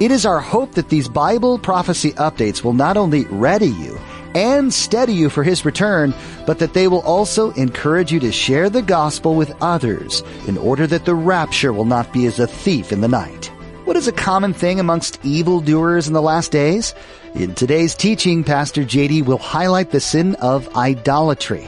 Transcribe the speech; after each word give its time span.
It 0.00 0.12
is 0.12 0.24
our 0.24 0.38
hope 0.38 0.74
that 0.74 0.90
these 0.90 1.08
Bible 1.08 1.58
prophecy 1.58 2.12
updates 2.12 2.62
will 2.62 2.72
not 2.72 2.96
only 2.96 3.24
ready 3.24 3.66
you 3.66 3.98
and 4.32 4.72
steady 4.72 5.12
you 5.12 5.28
for 5.28 5.42
His 5.42 5.64
return, 5.64 6.14
but 6.46 6.60
that 6.60 6.72
they 6.72 6.86
will 6.86 7.00
also 7.00 7.50
encourage 7.54 8.12
you 8.12 8.20
to 8.20 8.30
share 8.30 8.70
the 8.70 8.80
gospel 8.80 9.34
with 9.34 9.52
others 9.60 10.22
in 10.46 10.56
order 10.56 10.86
that 10.86 11.04
the 11.04 11.16
rapture 11.16 11.72
will 11.72 11.84
not 11.84 12.12
be 12.12 12.26
as 12.26 12.38
a 12.38 12.46
thief 12.46 12.92
in 12.92 13.00
the 13.00 13.08
night. 13.08 13.46
What 13.86 13.96
is 13.96 14.06
a 14.06 14.12
common 14.12 14.54
thing 14.54 14.78
amongst 14.78 15.18
evildoers 15.24 16.06
in 16.06 16.14
the 16.14 16.22
last 16.22 16.52
days? 16.52 16.94
In 17.34 17.56
today's 17.56 17.96
teaching, 17.96 18.44
Pastor 18.44 18.82
JD 18.82 19.24
will 19.24 19.38
highlight 19.38 19.90
the 19.90 19.98
sin 19.98 20.36
of 20.36 20.76
idolatry 20.76 21.66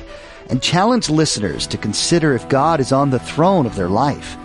and 0.49 0.63
challenge 0.63 1.11
listeners 1.11 1.67
to 1.67 1.77
consider 1.77 2.35
if 2.35 2.49
God 2.49 2.79
is 2.79 2.93
on 2.93 3.11
the 3.11 3.19
throne 3.19 3.67
of 3.67 3.75
their 3.75 3.89
life. 3.89 4.37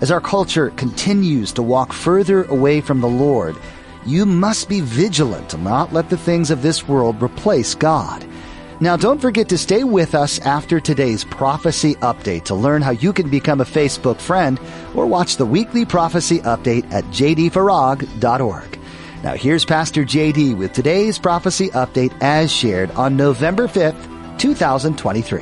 As 0.00 0.12
our 0.12 0.20
culture 0.20 0.70
continues 0.70 1.52
to 1.52 1.62
walk 1.62 1.92
further 1.92 2.44
away 2.44 2.80
from 2.80 3.00
the 3.00 3.08
Lord, 3.08 3.56
you 4.06 4.24
must 4.24 4.68
be 4.68 4.80
vigilant 4.80 5.50
to 5.50 5.58
not 5.58 5.92
let 5.92 6.08
the 6.08 6.16
things 6.16 6.52
of 6.52 6.62
this 6.62 6.86
world 6.86 7.20
replace 7.20 7.74
God. 7.74 8.24
Now, 8.80 8.96
don't 8.96 9.20
forget 9.20 9.48
to 9.48 9.58
stay 9.58 9.82
with 9.82 10.14
us 10.14 10.38
after 10.40 10.78
today's 10.78 11.24
prophecy 11.24 11.96
update 11.96 12.44
to 12.44 12.54
learn 12.54 12.80
how 12.80 12.92
you 12.92 13.12
can 13.12 13.28
become 13.28 13.60
a 13.60 13.64
Facebook 13.64 14.20
friend 14.20 14.60
or 14.94 15.04
watch 15.04 15.36
the 15.36 15.44
weekly 15.44 15.84
prophecy 15.84 16.38
update 16.40 16.88
at 16.92 17.02
jdfarag.org. 17.06 18.78
Now, 19.24 19.34
here's 19.34 19.64
Pastor 19.64 20.04
JD 20.04 20.56
with 20.56 20.74
today's 20.74 21.18
prophecy 21.18 21.70
update 21.70 22.16
as 22.20 22.52
shared 22.52 22.92
on 22.92 23.16
November 23.16 23.66
5th, 23.66 24.38
2023. 24.38 25.40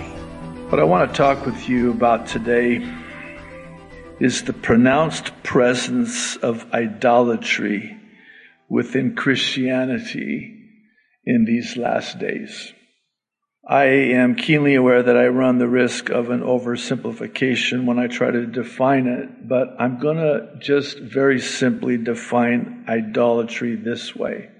What 0.70 0.80
I 0.80 0.84
want 0.84 1.10
to 1.10 1.14
talk 1.14 1.44
with 1.44 1.68
you 1.68 1.90
about 1.90 2.26
today 2.26 2.78
is 4.18 4.42
the 4.42 4.52
pronounced 4.52 5.42
presence 5.42 6.36
of 6.36 6.72
idolatry 6.72 7.96
within 8.68 9.14
Christianity 9.14 10.54
in 11.24 11.44
these 11.44 11.76
last 11.76 12.18
days. 12.18 12.72
I 13.68 13.84
am 13.84 14.36
keenly 14.36 14.76
aware 14.76 15.02
that 15.02 15.16
I 15.16 15.26
run 15.26 15.58
the 15.58 15.68
risk 15.68 16.08
of 16.08 16.30
an 16.30 16.40
oversimplification 16.40 17.84
when 17.84 17.98
I 17.98 18.06
try 18.06 18.30
to 18.30 18.46
define 18.46 19.08
it, 19.08 19.48
but 19.48 19.74
I'm 19.80 19.98
going 19.98 20.18
to 20.18 20.52
just 20.60 20.98
very 21.00 21.40
simply 21.40 21.96
define 21.96 22.84
idolatry 22.88 23.74
this 23.74 24.14
way. 24.14 24.50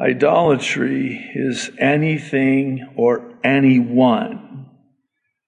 Idolatry 0.00 1.30
is 1.34 1.70
anything 1.78 2.94
or 2.96 3.38
anyone 3.44 4.69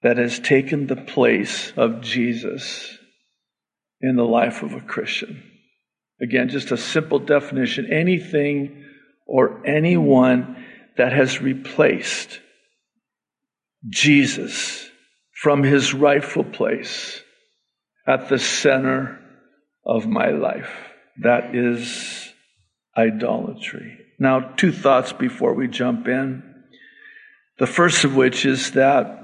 that 0.02 0.16
has 0.16 0.38
taken 0.40 0.86
the 0.86 0.96
place 0.96 1.72
of 1.76 2.00
Jesus 2.00 2.98
in 4.00 4.16
the 4.16 4.24
life 4.24 4.62
of 4.62 4.72
a 4.72 4.80
Christian. 4.80 5.42
Again, 6.20 6.48
just 6.48 6.72
a 6.72 6.76
simple 6.76 7.18
definition 7.18 7.92
anything 7.92 8.84
or 9.26 9.64
anyone 9.66 10.64
that 10.96 11.12
has 11.12 11.40
replaced 11.40 12.40
Jesus 13.88 14.88
from 15.32 15.62
his 15.62 15.94
rightful 15.94 16.44
place 16.44 17.20
at 18.06 18.28
the 18.28 18.38
center 18.38 19.20
of 19.84 20.06
my 20.06 20.30
life. 20.30 20.70
That 21.22 21.54
is 21.54 22.32
idolatry. 22.96 23.98
Now, 24.18 24.40
two 24.40 24.72
thoughts 24.72 25.12
before 25.12 25.54
we 25.54 25.68
jump 25.68 26.06
in. 26.06 26.42
The 27.58 27.66
first 27.66 28.04
of 28.04 28.14
which 28.14 28.46
is 28.46 28.72
that 28.72 29.21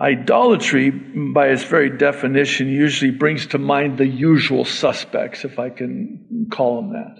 Idolatry, 0.00 0.90
by 0.90 1.48
its 1.48 1.64
very 1.64 1.90
definition, 1.90 2.68
usually 2.68 3.10
brings 3.10 3.46
to 3.48 3.58
mind 3.58 3.98
the 3.98 4.06
usual 4.06 4.64
suspects, 4.64 5.44
if 5.44 5.58
I 5.58 5.70
can 5.70 6.48
call 6.52 6.82
them 6.82 6.92
that. 6.92 7.16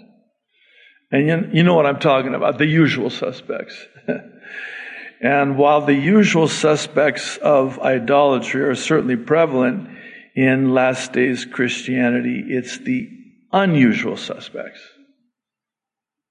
And 1.11 1.53
you, 1.53 1.63
know 1.63 1.75
what 1.75 1.85
I'm 1.85 1.99
talking 1.99 2.35
about, 2.35 2.57
the 2.57 2.67
usual 2.67 3.09
suspects. 3.09 3.75
and 5.21 5.57
while 5.57 5.85
the 5.85 5.95
usual 5.95 6.47
suspects 6.47 7.35
of 7.37 7.79
idolatry 7.79 8.61
are 8.61 8.75
certainly 8.75 9.17
prevalent 9.17 9.89
in 10.35 10.73
last 10.73 11.11
days 11.11 11.43
Christianity, 11.45 12.45
it's 12.47 12.77
the 12.77 13.09
unusual 13.51 14.15
suspects 14.15 14.79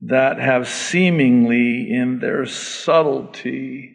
that 0.01 0.39
have 0.39 0.69
seemingly, 0.69 1.91
in 1.91 2.21
their 2.21 2.47
subtlety, 2.47 3.93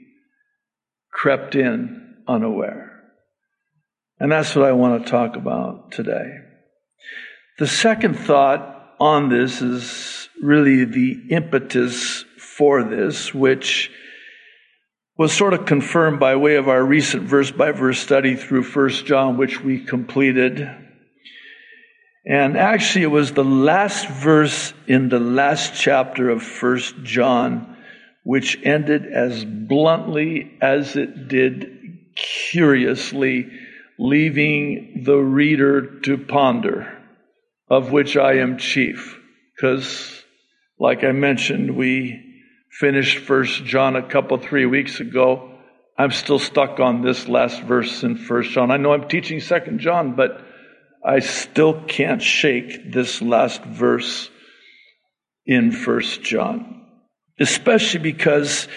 crept 1.11 1.55
in 1.55 2.02
unaware. 2.27 2.93
And 4.19 4.31
that's 4.31 4.55
what 4.55 4.65
I 4.65 4.71
want 4.71 5.03
to 5.03 5.11
talk 5.11 5.35
about 5.35 5.91
today. 5.91 6.37
The 7.59 7.67
second 7.67 8.15
thought 8.17 8.95
on 8.99 9.29
this 9.29 9.61
is 9.61 10.29
really 10.41 10.85
the 10.85 11.27
impetus 11.29 12.23
for 12.37 12.83
this, 12.83 13.33
which 13.33 13.91
was 15.17 15.31
sort 15.31 15.53
of 15.53 15.65
confirmed 15.65 16.19
by 16.19 16.35
way 16.35 16.55
of 16.55 16.67
our 16.67 16.83
recent 16.83 17.23
verse 17.23 17.51
by 17.51 17.71
verse 17.71 17.99
study 17.99 18.35
through 18.35 18.63
1 18.63 18.89
John, 19.05 19.37
which 19.37 19.61
we 19.61 19.83
completed. 19.83 20.67
And 22.25 22.57
actually, 22.57 23.03
it 23.03 23.11
was 23.11 23.33
the 23.33 23.43
last 23.43 24.07
verse 24.07 24.73
in 24.87 25.09
the 25.09 25.19
last 25.19 25.73
chapter 25.75 26.29
of 26.29 26.41
1 26.41 27.03
John, 27.03 27.77
which 28.23 28.57
ended 28.63 29.05
as 29.05 29.43
bluntly 29.43 30.57
as 30.61 30.95
it 30.95 31.27
did 31.27 31.72
curiously, 32.23 33.51
leaving 33.99 35.03
the 35.05 35.17
reader 35.17 35.99
to 36.01 36.17
ponder, 36.17 36.97
of 37.69 37.91
which 37.91 38.17
I 38.17 38.35
am 38.37 38.57
chief. 38.57 39.19
Because, 39.55 40.23
like 40.79 41.03
I 41.03 41.11
mentioned, 41.11 41.75
we 41.75 42.23
finished 42.71 43.19
First 43.19 43.63
John 43.65 43.95
a 43.95 44.07
couple, 44.07 44.37
three 44.37 44.65
weeks 44.65 44.99
ago. 44.99 45.51
I'm 45.97 46.11
still 46.11 46.39
stuck 46.39 46.79
on 46.79 47.01
this 47.01 47.27
last 47.27 47.61
verse 47.61 48.03
in 48.03 48.17
First 48.17 48.51
John. 48.51 48.71
I 48.71 48.77
know 48.77 48.93
I'm 48.93 49.07
teaching 49.07 49.39
Second 49.39 49.79
John, 49.79 50.15
but 50.15 50.41
I 51.05 51.19
still 51.19 51.81
can't 51.83 52.21
shake 52.21 52.91
this 52.91 53.21
last 53.21 53.63
verse 53.63 54.29
in 55.45 55.71
First 55.71 56.23
John, 56.23 56.85
especially 57.39 57.99
because 57.99 58.67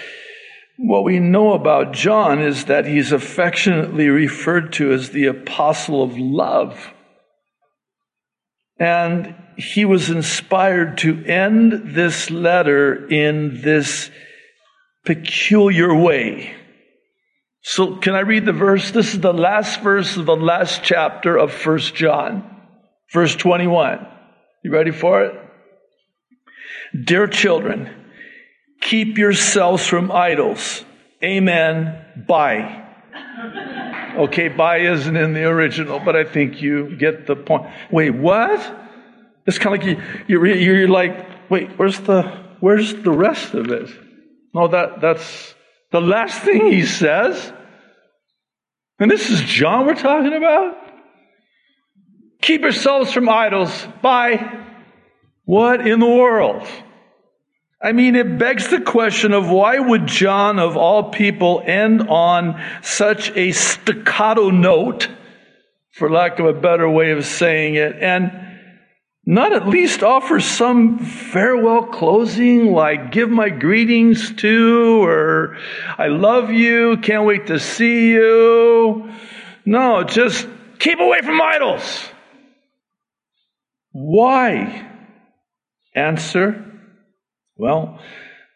what 0.79 1.05
we 1.05 1.19
know 1.19 1.53
about 1.55 1.93
John 1.93 2.43
is 2.43 2.67
that 2.67 2.87
he's 2.87 3.13
affectionately 3.13 4.09
referred 4.09 4.73
to 4.75 4.93
as 4.93 5.11
the 5.11 5.27
apostle 5.27 6.03
of 6.03 6.19
love. 6.19 6.93
And 8.79 9.35
he 9.57 9.87
was 9.87 10.11
inspired 10.11 10.99
to 10.99 11.25
end 11.25 11.95
this 11.95 12.31
letter 12.31 13.09
in 13.09 13.63
this 13.63 14.11
peculiar 15.05 15.95
way. 15.95 16.55
So, 17.63 17.97
can 17.97 18.15
I 18.15 18.21
read 18.21 18.45
the 18.45 18.53
verse? 18.53 18.91
This 18.91 19.15
is 19.15 19.21
the 19.21 19.33
last 19.33 19.81
verse 19.81 20.17
of 20.17 20.27
the 20.27 20.37
last 20.37 20.85
chapter 20.85 21.37
of 21.37 21.53
First 21.53 21.95
John, 21.95 22.45
verse 23.13 23.35
21. 23.35 24.07
You 24.63 24.71
ready 24.71 24.93
for 24.93 25.23
it? 25.23 25.35
Dear 27.05 27.27
children, 27.27 28.06
Keep 28.87 29.19
yourselves 29.19 29.85
from 29.85 30.13
idols. 30.13 30.85
Amen. 31.23 32.05
Bye. 32.29 32.85
Okay, 34.17 34.47
bye 34.47 34.79
isn't 34.79 35.17
in 35.17 35.33
the 35.33 35.45
original, 35.45 35.99
but 35.99 36.15
I 36.15 36.23
think 36.23 36.63
you 36.63 36.97
get 36.97 37.27
the 37.27 37.35
point. 37.35 37.67
Wait, 37.91 38.11
what? 38.11 38.61
It's 39.45 39.59
kind 39.59 39.75
of 39.75 39.83
like 39.83 39.99
you, 39.99 40.05
you're, 40.29 40.47
you're 40.47 40.89
like, 40.89 41.27
wait, 41.51 41.71
where's 41.77 41.99
the, 41.99 42.23
where's 42.61 42.95
the 42.95 43.11
rest 43.11 43.55
of 43.55 43.73
it? 43.73 43.91
No, 44.55 44.69
that, 44.69 45.01
that's 45.01 45.55
the 45.91 46.01
last 46.01 46.43
thing 46.43 46.71
he 46.71 46.87
says. 46.87 47.53
And 49.01 49.11
this 49.11 49.31
is 49.31 49.43
John 49.43 49.87
we're 49.87 49.97
talking 49.97 50.33
about? 50.33 50.77
Keep 52.41 52.61
yourselves 52.63 53.13
from 53.13 53.29
idols. 53.29 53.89
Bye. 54.01 54.65
What 55.45 55.87
in 55.87 55.99
the 55.99 56.07
world? 56.07 56.67
I 57.83 57.93
mean, 57.93 58.17
it 58.17 58.39
begs 58.39 58.69
the 58.69 58.81
question 58.81 59.33
of 59.33 59.51
why 59.51 59.79
would 59.79 60.07
John, 60.07 60.59
of 60.59 60.77
all 60.77 61.11
people, 61.11 61.63
end 61.65 62.09
on 62.09 62.63
such 62.83 63.31
a 63.37 63.53
staccato 63.53 64.51
note, 64.51 65.09
for 65.93 66.11
lack 66.11 66.39
of 66.39 66.47
a 66.47 66.59
better 66.59 66.89
way 66.89 67.11
of 67.11 67.27
saying 67.27 67.75
it? 67.75 67.97
And 68.01 68.33
not 69.27 69.53
at 69.53 69.69
least 69.69 70.03
offer 70.03 70.41
some 70.41 71.01
farewell 71.01 71.87
closing 71.87 72.73
like 72.73 73.11
give 73.11 73.29
my 73.29 73.51
greetings 73.51 74.33
to 74.37 75.03
or 75.03 75.59
I 75.99 76.07
love 76.07 76.51
you, 76.51 76.97
can't 76.99 77.27
wait 77.27 77.49
to 77.49 77.59
see 77.59 78.13
you. 78.13 79.11
No, 79.67 80.05
just 80.05 80.47
keep 80.79 81.01
away 81.01 81.21
from 81.23 81.41
idols. 81.41 82.09
Why? 83.91 84.89
Answer? 85.95 86.66
Well, 87.57 88.01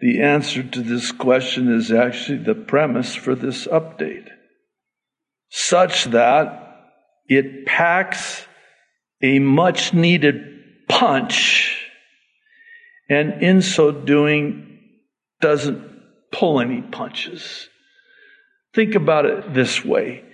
the 0.00 0.22
answer 0.22 0.62
to 0.62 0.80
this 0.82 1.12
question 1.12 1.72
is 1.72 1.90
actually 1.90 2.38
the 2.38 2.54
premise 2.54 3.14
for 3.14 3.34
this 3.34 3.66
update, 3.66 4.28
such 5.48 6.04
that 6.06 6.86
it 7.26 7.66
packs 7.66 8.46
a 9.22 9.38
much 9.38 9.94
needed 9.94 10.86
punch, 10.88 11.86
and 13.08 13.42
in 13.42 13.62
so 13.62 13.90
doing, 13.90 14.78
doesn't 15.40 15.82
pull 16.32 16.60
any 16.60 16.82
punches. 16.82 17.68
Think 18.74 18.94
about 18.94 19.26
it 19.26 19.54
this 19.54 19.84
way. 19.84 20.24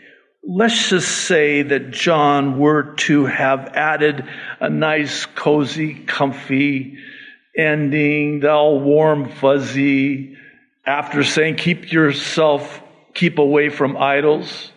Let's 0.49 0.91
just 0.91 1.27
say 1.27 1.63
that 1.63 1.91
John 1.91 2.59
were 2.59 2.95
to 2.97 3.27
have 3.27 3.69
added 3.75 4.29
a 4.61 4.69
nice, 4.69 5.27
cozy, 5.27 5.95
comfy 5.95 6.99
ending, 7.57 8.45
all 8.45 8.81
warm, 8.81 9.29
fuzzy, 9.31 10.37
after 10.85 11.25
saying, 11.25 11.57
keep 11.57 11.93
yourself, 11.93 12.83
keep 13.15 13.39
away 13.39 13.71
from 13.71 13.97
idols. 13.97 14.71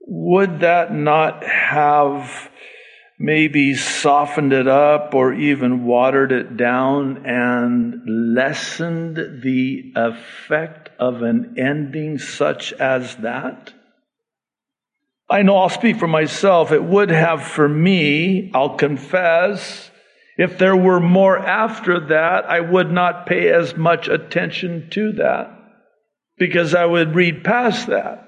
Would 0.00 0.60
that 0.60 0.92
not 0.92 1.44
have 1.44 2.50
maybe 3.18 3.74
softened 3.74 4.52
it 4.52 4.66
up 4.66 5.14
or 5.14 5.32
even 5.34 5.84
watered 5.84 6.32
it 6.32 6.56
down 6.56 7.26
and 7.26 8.34
lessened 8.34 9.16
the 9.42 9.92
effect 9.94 10.88
of 10.98 11.22
an 11.22 11.54
ending 11.58 12.18
such 12.18 12.72
as 12.72 13.16
that? 13.16 13.72
I 15.30 15.42
know 15.42 15.56
I'll 15.58 15.68
speak 15.68 15.98
for 15.98 16.08
myself. 16.08 16.72
It 16.72 16.82
would 16.82 17.10
have 17.10 17.42
for 17.44 17.68
me, 17.68 18.50
I'll 18.52 18.76
confess, 18.76 19.89
if 20.40 20.56
there 20.56 20.74
were 20.74 21.00
more 21.00 21.38
after 21.38 22.00
that, 22.08 22.46
I 22.46 22.60
would 22.60 22.90
not 22.90 23.26
pay 23.26 23.50
as 23.50 23.76
much 23.76 24.08
attention 24.08 24.88
to 24.92 25.12
that 25.18 25.50
because 26.38 26.74
I 26.74 26.86
would 26.86 27.14
read 27.14 27.44
past 27.44 27.88
that. 27.88 28.26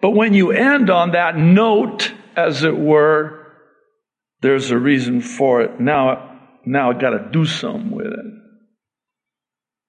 But 0.00 0.10
when 0.10 0.34
you 0.34 0.50
end 0.50 0.90
on 0.90 1.12
that 1.12 1.36
note, 1.36 2.12
as 2.34 2.64
it 2.64 2.76
were, 2.76 3.52
there's 4.40 4.72
a 4.72 4.78
reason 4.78 5.20
for 5.20 5.62
it. 5.62 5.78
Now, 5.78 6.40
now 6.66 6.90
I 6.90 6.94
gotta 6.94 7.28
do 7.30 7.44
something 7.44 7.92
with 7.92 8.08
it. 8.08 8.26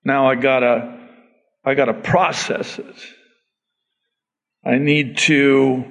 Now 0.04 0.30
I 0.30 0.36
gotta, 0.36 1.00
I 1.66 1.74
gotta 1.74 1.96
process 1.96 2.78
it. 2.78 2.96
I 4.64 4.78
need 4.78 5.18
to 5.30 5.84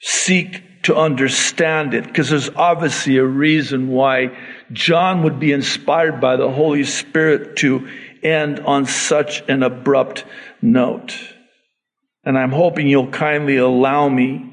seek 0.00 0.62
to 0.86 0.96
understand 0.96 1.94
it 1.94 2.04
because 2.04 2.30
there's 2.30 2.48
obviously 2.50 3.16
a 3.16 3.24
reason 3.24 3.88
why 3.88 4.36
John 4.72 5.24
would 5.24 5.40
be 5.40 5.52
inspired 5.52 6.20
by 6.20 6.36
the 6.36 6.50
Holy 6.50 6.84
Spirit 6.84 7.56
to 7.56 7.88
end 8.22 8.60
on 8.60 8.86
such 8.86 9.42
an 9.48 9.64
abrupt 9.64 10.24
note. 10.62 11.16
And 12.24 12.38
I'm 12.38 12.52
hoping 12.52 12.86
you'll 12.86 13.10
kindly 13.10 13.56
allow 13.56 14.08
me 14.08 14.52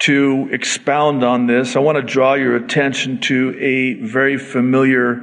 to 0.00 0.48
expound 0.50 1.22
on 1.22 1.46
this, 1.46 1.76
I 1.76 1.80
want 1.80 1.96
to 1.96 2.02
draw 2.02 2.34
your 2.34 2.56
attention 2.56 3.20
to 3.22 3.56
a 3.60 3.94
very 3.94 4.38
familiar 4.38 5.20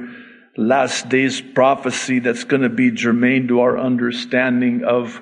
last 0.56 1.08
days 1.10 1.40
prophecy 1.40 2.20
that's 2.20 2.44
going 2.44 2.62
to 2.62 2.68
be 2.68 2.90
germane 2.90 3.48
to 3.48 3.60
our 3.60 3.78
understanding 3.78 4.84
of 4.84 5.20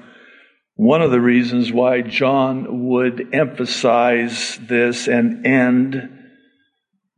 one 0.77 1.03
of 1.03 1.11
the 1.11 1.21
reasons 1.21 1.73
why 1.73 2.03
John 2.03 2.89
would 2.89 3.35
emphasize 3.35 4.59
this 4.61 5.07
and 5.07 5.47
end 5.47 6.11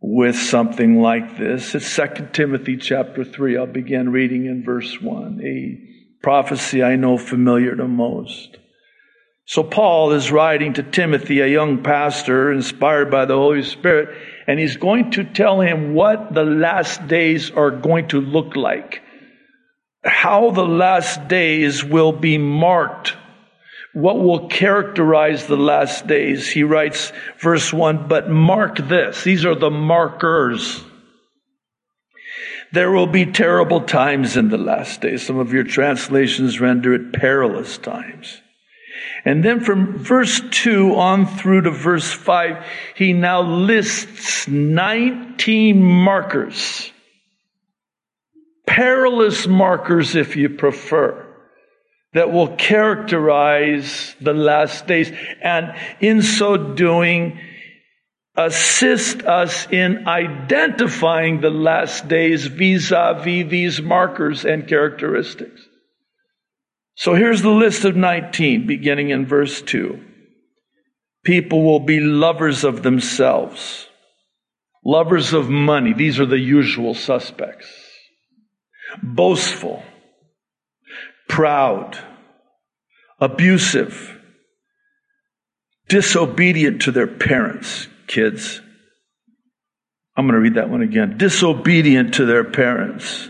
with 0.00 0.36
something 0.36 1.00
like 1.00 1.38
this. 1.38 1.74
It's 1.74 1.96
2 1.96 2.28
Timothy 2.32 2.76
chapter 2.76 3.24
3. 3.24 3.56
I'll 3.56 3.66
begin 3.66 4.10
reading 4.10 4.44
in 4.46 4.62
verse 4.62 5.00
1, 5.00 5.40
a 5.42 6.22
prophecy 6.22 6.82
I 6.82 6.96
know 6.96 7.16
familiar 7.16 7.74
to 7.74 7.88
most. 7.88 8.58
So 9.46 9.62
Paul 9.62 10.12
is 10.12 10.32
writing 10.32 10.74
to 10.74 10.82
Timothy, 10.82 11.40
a 11.40 11.46
young 11.46 11.82
pastor 11.82 12.52
inspired 12.52 13.10
by 13.10 13.24
the 13.24 13.36
Holy 13.36 13.62
Spirit, 13.62 14.16
and 14.46 14.58
he's 14.58 14.76
going 14.76 15.12
to 15.12 15.24
tell 15.24 15.60
him 15.60 15.94
what 15.94 16.34
the 16.34 16.44
last 16.44 17.06
days 17.06 17.50
are 17.52 17.70
going 17.70 18.08
to 18.08 18.20
look 18.20 18.54
like. 18.56 19.02
How 20.04 20.50
the 20.50 20.66
last 20.66 21.28
days 21.28 21.82
will 21.84 22.12
be 22.12 22.38
marked. 22.38 23.16
What 23.96 24.18
will 24.18 24.48
characterize 24.48 25.46
the 25.46 25.56
last 25.56 26.06
days? 26.06 26.46
He 26.46 26.64
writes, 26.64 27.14
verse 27.38 27.72
1, 27.72 28.08
but 28.08 28.28
mark 28.28 28.76
this. 28.76 29.24
These 29.24 29.46
are 29.46 29.54
the 29.54 29.70
markers. 29.70 30.84
There 32.72 32.90
will 32.90 33.06
be 33.06 33.24
terrible 33.24 33.80
times 33.80 34.36
in 34.36 34.50
the 34.50 34.58
last 34.58 35.00
days. 35.00 35.24
Some 35.24 35.38
of 35.38 35.54
your 35.54 35.64
translations 35.64 36.60
render 36.60 36.92
it 36.92 37.14
perilous 37.14 37.78
times. 37.78 38.42
And 39.24 39.42
then 39.42 39.60
from 39.60 39.96
verse 39.96 40.42
2 40.50 40.94
on 40.94 41.24
through 41.24 41.62
to 41.62 41.70
verse 41.70 42.12
5, 42.12 42.66
he 42.96 43.14
now 43.14 43.40
lists 43.40 44.46
19 44.46 45.82
markers. 45.82 46.92
Perilous 48.66 49.46
markers, 49.46 50.14
if 50.14 50.36
you 50.36 50.50
prefer, 50.50 51.25
that 52.16 52.32
will 52.32 52.56
characterize 52.56 54.16
the 54.22 54.32
last 54.32 54.86
days. 54.86 55.12
And 55.42 55.74
in 56.00 56.22
so 56.22 56.56
doing, 56.56 57.38
assist 58.34 59.22
us 59.22 59.66
in 59.70 60.08
identifying 60.08 61.42
the 61.42 61.50
last 61.50 62.08
days 62.08 62.46
vis-a-vis 62.46 63.50
these 63.50 63.82
markers 63.82 64.46
and 64.46 64.66
characteristics. 64.66 65.60
So 66.94 67.14
here's 67.14 67.42
the 67.42 67.50
list 67.50 67.84
of 67.84 67.96
19, 67.96 68.66
beginning 68.66 69.10
in 69.10 69.26
verse 69.26 69.60
2. 69.60 70.02
People 71.22 71.64
will 71.64 71.80
be 71.80 72.00
lovers 72.00 72.64
of 72.64 72.82
themselves, 72.82 73.88
lovers 74.82 75.34
of 75.34 75.50
money. 75.50 75.92
These 75.92 76.18
are 76.18 76.24
the 76.24 76.38
usual 76.38 76.94
suspects. 76.94 77.66
Boastful, 79.02 79.82
proud, 81.28 81.98
abusive, 83.18 84.18
disobedient 85.88 86.82
to 86.82 86.92
their 86.92 87.06
parents, 87.06 87.88
kids. 88.06 88.60
I'm 90.16 90.26
going 90.26 90.34
to 90.34 90.40
read 90.40 90.54
that 90.54 90.70
one 90.70 90.82
again. 90.82 91.18
Disobedient 91.18 92.14
to 92.14 92.24
their 92.24 92.44
parents 92.44 93.28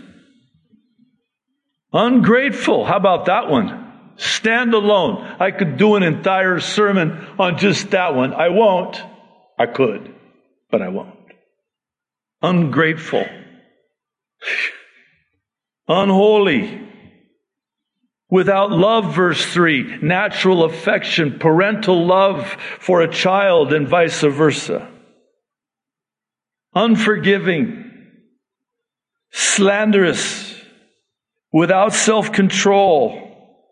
Ungrateful. 1.93 2.85
How 2.85 2.97
about 2.97 3.25
that 3.25 3.49
one? 3.49 3.85
Stand 4.17 4.73
alone. 4.73 5.23
I 5.39 5.51
could 5.51 5.77
do 5.77 5.95
an 5.95 6.03
entire 6.03 6.59
sermon 6.59 7.25
on 7.39 7.57
just 7.57 7.91
that 7.91 8.15
one. 8.15 8.33
I 8.33 8.49
won't. 8.49 9.01
I 9.57 9.67
could, 9.67 10.13
but 10.69 10.81
I 10.81 10.89
won't. 10.89 11.15
Ungrateful. 12.41 13.25
Unholy. 15.87 16.81
Without 18.29 18.71
love, 18.71 19.15
verse 19.15 19.45
3, 19.45 19.99
natural 20.01 20.65
affection, 20.65 21.39
parental 21.39 22.05
love 22.05 22.57
for 22.79 23.01
a 23.01 23.11
child, 23.11 23.71
and 23.71 23.87
vice 23.87 24.21
versa. 24.21 24.89
Unforgiving, 26.75 27.85
slanderous, 29.31 30.55
without 31.53 31.93
self 31.93 32.33
control, 32.33 33.63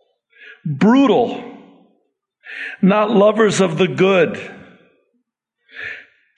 brutal, 0.65 1.43
not 2.81 3.11
lovers 3.11 3.59
of 3.59 3.77
the 3.77 3.89
good, 3.89 4.39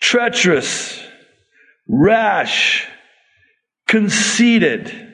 treacherous, 0.01 0.99
rash, 1.87 2.87
conceited, 3.87 5.06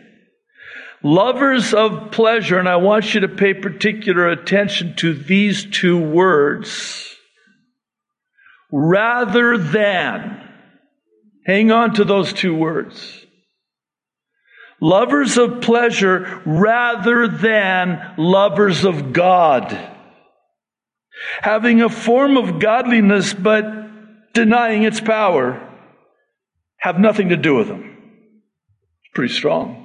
lovers 1.03 1.73
of 1.73 2.11
pleasure. 2.11 2.57
And 2.57 2.69
I 2.69 2.77
want 2.77 3.13
you 3.13 3.21
to 3.21 3.27
pay 3.27 3.53
particular 3.53 4.29
attention 4.29 4.95
to 4.97 5.13
these 5.13 5.65
two 5.65 5.99
words 5.99 7.15
rather 8.71 9.57
than. 9.57 10.39
Hang 11.45 11.71
on 11.71 11.95
to 11.95 12.05
those 12.05 12.31
two 12.31 12.55
words 12.55 13.23
lovers 14.83 15.37
of 15.37 15.61
pleasure 15.61 16.41
rather 16.45 17.27
than 17.27 18.13
lovers 18.17 18.83
of 18.83 19.13
God. 19.13 19.79
Having 21.41 21.81
a 21.81 21.89
form 21.89 22.35
of 22.35 22.59
godliness 22.59 23.33
but 23.33 23.63
denying 24.33 24.83
its 24.83 24.99
power. 24.99 25.69
have 26.79 26.99
nothing 26.99 27.29
to 27.29 27.37
do 27.37 27.55
with 27.55 27.69
them. 27.69 27.97
Pretty 29.13 29.33
strong. 29.33 29.82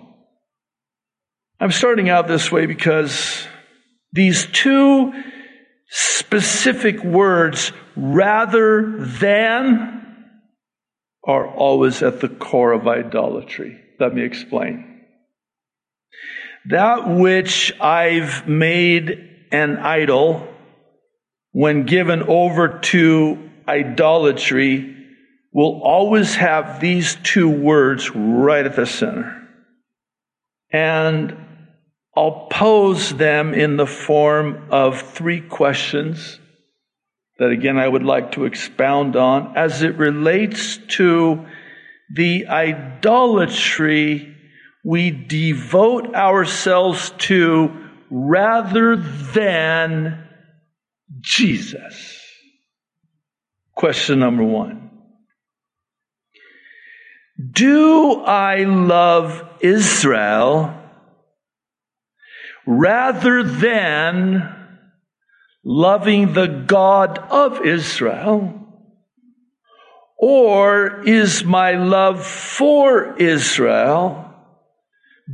I'm 1.60 1.72
starting 1.72 2.08
out 2.08 2.28
this 2.28 2.52
way 2.52 2.66
because 2.66 3.46
these 4.12 4.46
two 4.46 5.12
specific 5.88 7.02
words, 7.02 7.72
rather 7.96 8.98
than, 8.98 9.94
are 11.24 11.46
always 11.46 12.02
at 12.02 12.20
the 12.20 12.28
core 12.28 12.72
of 12.72 12.86
idolatry. 12.86 13.78
Let 13.98 14.14
me 14.14 14.22
explain. 14.22 15.02
That 16.66 17.08
which 17.08 17.72
I've 17.80 18.46
made 18.48 19.28
an 19.50 19.78
idol, 19.78 20.46
when 21.52 21.84
given 21.84 22.22
over 22.22 22.78
to 22.78 23.50
idolatry, 23.66 24.94
will 25.52 25.80
always 25.82 26.36
have 26.36 26.80
these 26.80 27.16
two 27.16 27.48
words 27.48 28.10
right 28.14 28.64
at 28.64 28.76
the 28.76 28.86
center. 28.86 29.34
And 30.70 31.36
I'll 32.18 32.48
pose 32.50 33.14
them 33.14 33.54
in 33.54 33.76
the 33.76 33.86
form 33.86 34.70
of 34.72 35.00
three 35.00 35.40
questions 35.40 36.40
that 37.38 37.50
again 37.50 37.78
I 37.78 37.86
would 37.86 38.02
like 38.02 38.32
to 38.32 38.44
expound 38.44 39.14
on 39.14 39.56
as 39.56 39.82
it 39.82 39.94
relates 39.94 40.78
to 40.96 41.46
the 42.12 42.48
idolatry 42.48 44.34
we 44.84 45.12
devote 45.12 46.12
ourselves 46.16 47.12
to 47.18 47.88
rather 48.10 48.96
than 48.96 50.26
Jesus. 51.20 52.20
Question 53.76 54.18
number 54.18 54.42
one. 54.42 54.90
Do 57.52 58.22
I 58.22 58.64
love 58.64 59.48
Israel 59.60 60.77
rather 62.68 63.42
than 63.42 64.54
loving 65.64 66.34
the 66.34 66.46
God 66.46 67.18
of 67.18 67.64
Israel? 67.64 68.54
Or 70.18 71.02
is 71.04 71.44
my 71.44 71.72
love 71.72 72.26
for 72.26 73.16
Israel 73.16 74.34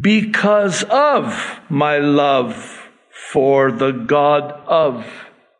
because 0.00 0.84
of 0.84 1.60
my 1.68 1.98
love 1.98 2.88
for 3.10 3.72
the 3.72 3.90
God 3.90 4.52
of 4.68 5.04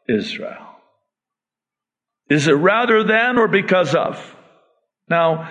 Israel? 0.09 0.65
Is 2.31 2.47
it 2.47 2.53
rather 2.53 3.03
than 3.03 3.37
or 3.37 3.49
because 3.49 3.97
of? 3.97 4.37
Now, 5.09 5.51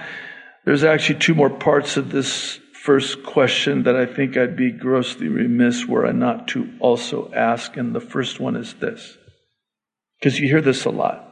there's 0.63 0.85
actually 0.85 1.19
two 1.19 1.35
more 1.35 1.49
parts 1.49 1.97
of 1.97 2.11
this 2.11 2.59
first 2.83 3.23
question 3.23 3.83
that 3.83 3.95
I 3.95 4.05
think 4.05 4.35
I'd 4.35 4.57
be 4.57 4.69
grossly 4.69 5.29
remiss 5.29 5.85
were 5.85 6.05
I 6.05 6.11
not 6.11 6.49
to 6.49 6.69
also 6.81 7.31
ask. 7.33 7.77
And 7.77 7.95
the 7.95 8.01
first 8.01 8.41
one 8.41 8.57
is 8.57 8.73
this, 8.73 9.17
because 10.19 10.37
you 10.37 10.49
hear 10.49 10.59
this 10.59 10.83
a 10.83 10.89
lot. 10.89 11.29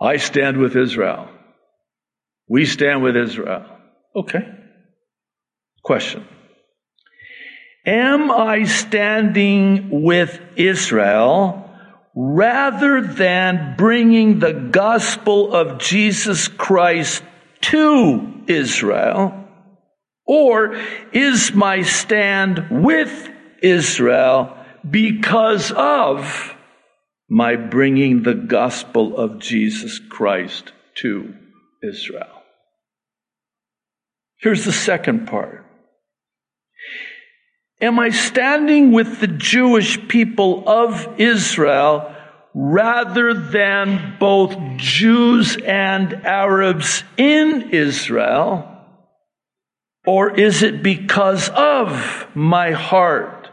I 0.00 0.16
stand 0.16 0.56
with 0.56 0.74
Israel. 0.76 1.28
We 2.48 2.66
stand 2.66 3.04
with 3.04 3.16
Israel. 3.16 3.66
Okay. 4.16 4.44
Question. 5.84 6.26
Am 7.86 8.32
I 8.32 8.64
standing 8.64 10.02
with 10.02 10.40
Israel 10.56 11.70
rather 12.16 13.00
than 13.00 13.76
bringing 13.78 14.40
the 14.40 14.54
gospel 14.54 15.54
of 15.54 15.78
Jesus 15.78 16.48
Christ 16.48 17.22
to 17.60 18.42
Israel? 18.48 19.43
Or 20.26 20.74
is 21.12 21.52
my 21.52 21.82
stand 21.82 22.66
with 22.70 23.30
Israel 23.62 24.56
because 24.88 25.70
of 25.72 26.54
my 27.28 27.56
bringing 27.56 28.22
the 28.22 28.34
gospel 28.34 29.16
of 29.16 29.38
Jesus 29.38 29.98
Christ 29.98 30.72
to 30.96 31.34
Israel? 31.82 32.42
Here's 34.38 34.64
the 34.64 34.72
second 34.72 35.26
part. 35.26 35.64
Am 37.80 37.98
I 37.98 38.10
standing 38.10 38.92
with 38.92 39.20
the 39.20 39.26
Jewish 39.26 40.08
people 40.08 40.66
of 40.66 41.18
Israel 41.18 42.14
rather 42.54 43.34
than 43.34 44.16
both 44.18 44.56
Jews 44.76 45.56
and 45.56 46.14
Arabs 46.24 47.02
in 47.16 47.70
Israel? 47.70 48.73
Or 50.06 50.30
is 50.38 50.62
it 50.62 50.82
because 50.82 51.48
of 51.48 52.26
my 52.34 52.72
heart 52.72 53.48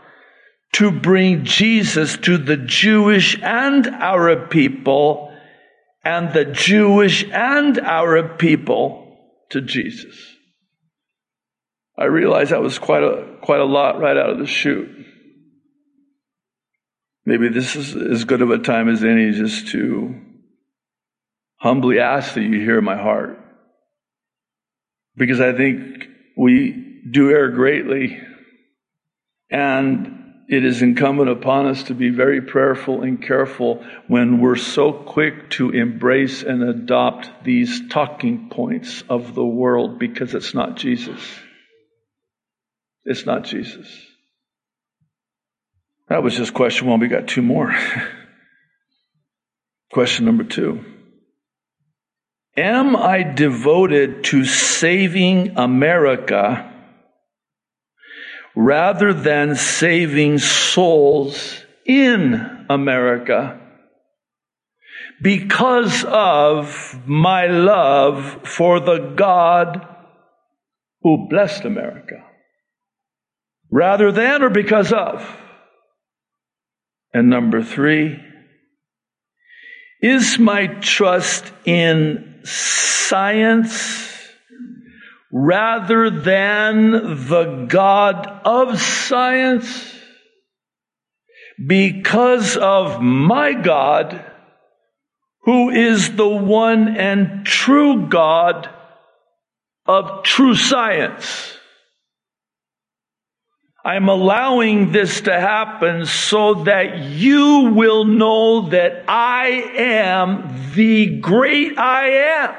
to 0.74 0.92
bring 0.92 1.46
Jesus 1.46 2.18
to 2.18 2.38
the 2.38 2.58
Jewish 2.58 3.42
and 3.42 3.88
Arab 3.88 4.50
people 4.50 5.34
and 6.04 6.34
the 6.34 6.46
Jewish 6.46 7.24
and 7.32 7.78
Arab 7.78 8.38
people 8.38 9.18
to 9.52 9.62
Jesus? 9.62 10.16
I 11.98 12.06
realize 12.06 12.50
that 12.50 12.62
was 12.62 12.80
quite 12.80 13.04
a, 13.04 13.38
quite 13.42 13.60
a 13.60 13.66
lot 13.66 14.00
right 14.00 14.18
out 14.18 14.32
of 14.32 14.40
the 14.40 14.48
chute. 14.48 14.90
Maybe 17.26 17.48
this 17.48 17.76
is 17.76 17.96
as 17.96 18.24
good 18.24 18.42
of 18.42 18.50
a 18.50 18.58
time 18.58 18.90
as 18.90 19.04
any 19.04 19.32
just 19.32 19.68
to 19.70 20.20
humbly 21.58 22.00
ask 22.00 22.34
that 22.34 22.42
you 22.42 22.60
hear 22.60 22.82
my 22.82 22.98
heart. 22.98 23.38
Because 25.16 25.40
I 25.40 25.54
think 25.54 26.08
we 26.36 27.02
do 27.10 27.32
err 27.32 27.50
greatly. 27.50 28.20
And 29.50 30.22
it 30.48 30.66
is 30.66 30.82
incumbent 30.82 31.30
upon 31.30 31.68
us 31.68 31.84
to 31.84 31.94
be 31.94 32.10
very 32.10 32.42
prayerful 32.42 33.04
and 33.04 33.22
careful 33.22 33.84
when 34.08 34.42
we're 34.42 34.58
so 34.58 34.92
quick 34.92 35.50
to 35.52 35.70
embrace 35.70 36.44
and 36.44 36.62
adopt 36.62 37.46
these 37.46 37.88
talking 37.90 38.50
points 38.50 39.04
of 39.10 39.34
the 39.34 39.46
world 39.46 39.98
because 39.98 40.36
it's 40.36 40.54
not 40.54 40.76
Jesus. 40.76 41.22
It's 43.06 43.26
not 43.26 43.46
Jesus. 43.46 43.88
That 46.10 46.22
was 46.22 46.36
just 46.36 46.54
question 46.54 46.88
one. 46.88 47.00
We 47.00 47.08
got 47.08 47.28
two 47.28 47.42
more. 47.42 47.74
question 49.94 50.26
number 50.26 50.44
two. 50.44 50.84
Am 52.58 52.98
I 52.98 53.24
devoted 53.24 54.26
to 54.26 54.44
saving 54.44 55.58
America 55.58 56.70
rather 58.56 59.14
than 59.14 59.56
saving 59.56 60.38
souls 60.38 61.64
in 61.86 62.66
America 62.70 63.58
because 65.22 66.04
of 66.04 67.00
my 67.08 67.48
love 67.48 68.42
for 68.44 68.82
the 68.82 69.14
God 69.16 69.88
who 71.04 71.30
blessed 71.30 71.64
America? 71.64 72.26
Rather 73.72 74.12
than 74.12 74.44
or 74.44 74.50
because 74.50 74.92
of? 74.92 75.38
And 77.14 77.30
number 77.30 77.64
three, 77.64 78.20
is 80.02 80.38
my 80.38 80.68
trust 80.68 81.52
in 81.64 82.31
science 82.44 84.08
rather 85.32 86.10
than 86.10 86.92
the 86.92 87.66
God 87.68 88.28
of 88.46 88.80
science 88.80 89.96
because 91.66 92.58
of 92.58 93.02
my 93.02 93.54
God, 93.54 94.26
who 95.44 95.70
is 95.70 96.16
the 96.16 96.28
one 96.28 96.98
and 96.98 97.46
true 97.46 98.08
God 98.08 98.70
of 99.86 100.24
true 100.24 100.56
science. 100.56 101.58
I'm 103.84 104.10
allowing 104.10 104.92
this 104.92 105.22
to 105.22 105.40
happen 105.40 106.06
so 106.06 106.64
that 106.66 107.00
you 107.00 107.72
will 107.74 108.06
know 108.06 108.70
that 108.70 109.06
I 109.08 109.48
am 109.76 110.72
the 110.76 111.20
great 111.20 111.80
I 111.80 112.10
am. 112.10 112.56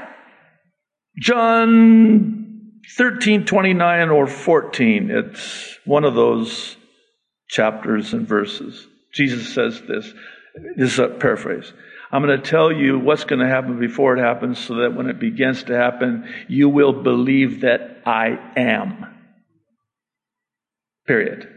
John 1.20 2.80
13, 2.96 3.46
29 3.46 4.08
or 4.10 4.26
14. 4.26 5.10
It's 5.10 5.78
one 5.84 6.04
of 6.04 6.14
those 6.14 6.76
chapters 7.48 8.12
and 8.12 8.26
verses. 8.26 8.86
Jesus 9.12 9.54
says 9.54 9.80
this. 9.82 10.12
This 10.76 10.94
is 10.94 10.98
a 10.98 11.08
paraphrase. 11.08 11.72
I'm 12.10 12.22
going 12.22 12.38
to 12.40 12.50
tell 12.50 12.72
you 12.72 12.98
what's 12.98 13.24
going 13.24 13.40
to 13.40 13.48
happen 13.48 13.78
before 13.78 14.16
it 14.16 14.20
happens 14.20 14.58
so 14.58 14.74
that 14.76 14.94
when 14.94 15.08
it 15.08 15.20
begins 15.20 15.62
to 15.64 15.76
happen, 15.76 16.28
you 16.48 16.68
will 16.68 16.92
believe 16.92 17.60
that 17.60 18.02
I 18.04 18.38
am. 18.56 19.11
Period. 21.06 21.48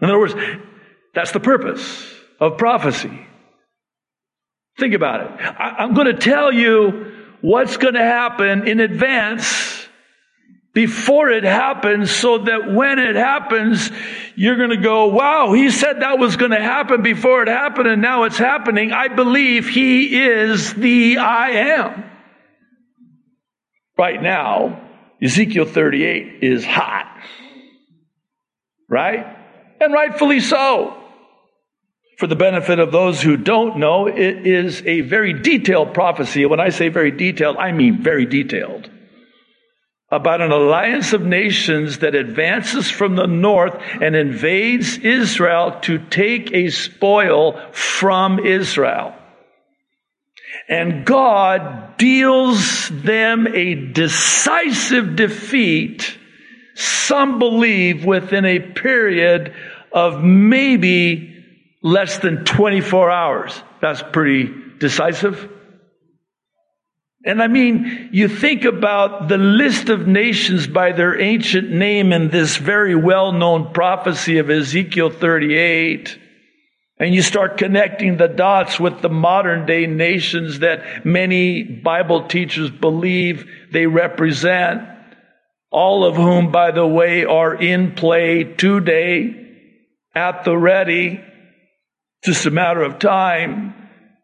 In 0.00 0.08
other 0.08 0.18
words, 0.18 0.34
that's 1.14 1.32
the 1.32 1.40
purpose 1.40 2.14
of 2.38 2.56
prophecy. 2.56 3.26
Think 4.78 4.94
about 4.94 5.20
it. 5.20 5.40
I, 5.40 5.84
am 5.84 5.94
going 5.94 6.06
to 6.06 6.14
tell 6.14 6.52
you 6.52 7.12
what's 7.40 7.76
going 7.76 7.94
to 7.94 8.02
happen 8.02 8.66
in 8.66 8.80
advance 8.80 9.86
before 10.72 11.30
it 11.30 11.42
happens 11.44 12.10
so 12.10 12.38
that 12.38 12.72
when 12.72 12.98
it 12.98 13.16
happens, 13.16 13.90
you're 14.36 14.56
going 14.56 14.70
to 14.70 14.76
go, 14.76 15.08
wow, 15.08 15.52
he 15.52 15.70
said 15.70 16.00
that 16.00 16.18
was 16.18 16.36
going 16.36 16.52
to 16.52 16.60
happen 16.60 17.02
before 17.02 17.42
it 17.42 17.48
happened 17.48 17.88
and 17.88 18.00
now 18.00 18.22
it's 18.22 18.38
happening. 18.38 18.92
I 18.92 19.08
believe 19.08 19.68
he 19.68 20.22
is 20.22 20.72
the 20.74 21.18
I 21.18 21.50
am. 21.50 22.04
Right 23.98 24.22
now, 24.22 24.88
Ezekiel 25.20 25.66
38 25.66 26.42
is 26.42 26.64
hot. 26.64 27.06
Right? 28.90 29.24
And 29.80 29.94
rightfully 29.94 30.40
so. 30.40 30.96
For 32.18 32.26
the 32.26 32.36
benefit 32.36 32.78
of 32.78 32.92
those 32.92 33.22
who 33.22 33.38
don't 33.38 33.78
know, 33.78 34.06
it 34.06 34.46
is 34.46 34.82
a 34.84 35.00
very 35.00 35.32
detailed 35.32 35.94
prophecy. 35.94 36.44
When 36.44 36.60
I 36.60 36.68
say 36.68 36.90
very 36.90 37.12
detailed, 37.12 37.56
I 37.56 37.72
mean 37.72 38.02
very 38.02 38.26
detailed. 38.26 38.90
About 40.10 40.42
an 40.42 40.50
alliance 40.50 41.14
of 41.14 41.22
nations 41.22 42.00
that 42.00 42.14
advances 42.14 42.90
from 42.90 43.16
the 43.16 43.26
north 43.26 43.74
and 44.02 44.14
invades 44.14 44.98
Israel 44.98 45.78
to 45.82 45.98
take 45.98 46.52
a 46.52 46.68
spoil 46.68 47.58
from 47.72 48.44
Israel. 48.44 49.14
And 50.68 51.06
God 51.06 51.96
deals 51.96 52.88
them 52.90 53.46
a 53.46 53.74
decisive 53.74 55.16
defeat, 55.16 56.18
some 56.74 57.38
believe 57.38 58.04
within 58.04 58.44
a 58.44 58.58
period 58.58 59.54
of 59.92 60.22
maybe 60.22 61.44
less 61.82 62.18
than 62.18 62.44
24 62.44 63.10
hours. 63.10 63.62
That's 63.80 64.02
pretty 64.12 64.52
decisive. 64.78 65.50
And 67.24 67.42
I 67.42 67.48
mean, 67.48 68.08
you 68.12 68.28
think 68.28 68.64
about 68.64 69.28
the 69.28 69.36
list 69.36 69.90
of 69.90 70.06
nations 70.06 70.66
by 70.66 70.92
their 70.92 71.20
ancient 71.20 71.70
name 71.70 72.12
in 72.12 72.30
this 72.30 72.56
very 72.56 72.94
well 72.94 73.32
known 73.32 73.72
prophecy 73.74 74.38
of 74.38 74.48
Ezekiel 74.48 75.10
38. 75.10 76.18
And 76.98 77.14
you 77.14 77.22
start 77.22 77.58
connecting 77.58 78.16
the 78.16 78.28
dots 78.28 78.80
with 78.80 79.00
the 79.00 79.08
modern 79.08 79.66
day 79.66 79.86
nations 79.86 80.60
that 80.60 81.04
many 81.04 81.62
Bible 81.62 82.26
teachers 82.26 82.70
believe 82.70 83.46
they 83.70 83.86
represent. 83.86 84.82
All 85.70 86.04
of 86.04 86.16
whom, 86.16 86.50
by 86.50 86.70
the 86.72 86.86
way, 86.86 87.24
are 87.24 87.54
in 87.54 87.92
play 87.94 88.44
today 88.44 89.36
at 90.14 90.44
the 90.44 90.56
ready 90.56 91.20
just 92.24 92.46
a 92.46 92.50
matter 92.50 92.82
of 92.82 92.98
time, 92.98 93.74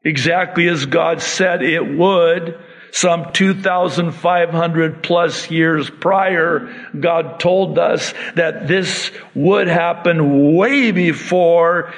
exactly 0.05 0.69
as 0.69 0.87
God 0.87 1.23
said 1.23 1.63
it 1.63 1.97
would. 1.97 2.59
Some 2.93 3.33
2,500 3.33 5.03
plus 5.03 5.51
years 5.51 5.91
prior, 5.91 6.75
God 6.99 7.41
told 7.41 7.79
us 7.79 8.15
that 8.37 8.69
this 8.69 9.11
would 9.35 9.69
happen 9.69 10.55
way 10.57 10.93
before 10.93 11.93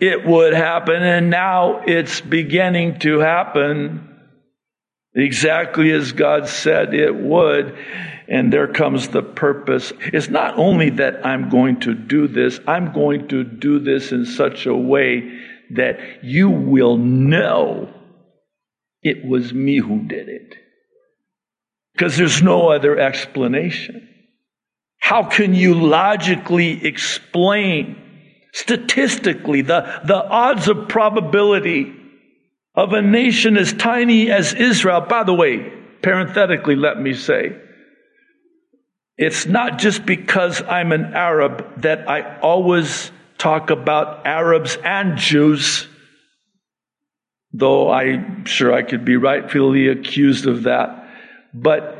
it 0.00 0.24
would 0.26 0.54
happen, 0.54 1.02
and 1.02 1.30
now 1.30 1.82
it's 1.86 2.20
beginning 2.20 2.98
to 3.00 3.18
happen 3.18 4.09
exactly 5.20 5.90
as 5.90 6.12
God 6.12 6.48
said 6.48 6.94
it 6.94 7.14
would. 7.14 7.76
And 8.28 8.52
there 8.52 8.68
comes 8.68 9.08
the 9.08 9.22
purpose. 9.22 9.92
It's 9.98 10.28
not 10.28 10.56
only 10.56 10.90
that 10.90 11.26
I'm 11.26 11.48
going 11.48 11.80
to 11.80 11.94
do 11.94 12.28
this, 12.28 12.60
I'm 12.66 12.92
going 12.92 13.28
to 13.28 13.42
do 13.42 13.80
this 13.80 14.12
in 14.12 14.24
such 14.24 14.66
a 14.66 14.74
way 14.74 15.40
that 15.70 16.22
you 16.22 16.50
will 16.50 16.96
know 16.96 17.92
it 19.02 19.24
was 19.24 19.52
me 19.52 19.78
who 19.78 20.06
did 20.06 20.28
it. 20.28 20.54
Because 21.92 22.16
there's 22.16 22.42
no 22.42 22.68
other 22.70 22.98
explanation. 22.98 24.08
How 25.00 25.24
can 25.24 25.54
you 25.54 25.74
logically 25.74 26.86
explain 26.86 27.96
statistically 28.52 29.62
the, 29.62 30.00
the 30.04 30.16
odds 30.16 30.68
of 30.68 30.88
probability 30.88 31.99
of 32.74 32.92
a 32.92 33.02
nation 33.02 33.56
as 33.56 33.72
tiny 33.72 34.30
as 34.30 34.54
Israel? 34.54 35.00
By 35.02 35.24
the 35.24 35.34
way, 35.34 35.72
parenthetically, 36.02 36.76
let 36.76 37.00
me 37.00 37.14
say, 37.14 37.56
it's 39.16 39.44
not 39.44 39.78
just 39.78 40.06
because 40.06 40.62
I'm 40.62 40.92
an 40.92 41.12
Arab 41.14 41.82
that 41.82 42.08
I 42.08 42.38
always 42.40 43.10
talk 43.36 43.70
about 43.70 44.26
Arabs 44.26 44.78
and 44.82 45.18
Jews, 45.18 45.86
though 47.52 47.90
I'm 47.90 48.46
sure 48.46 48.72
I 48.72 48.82
could 48.82 49.04
be 49.04 49.16
rightfully 49.16 49.88
accused 49.88 50.46
of 50.46 50.62
that. 50.62 51.08
But 51.52 51.98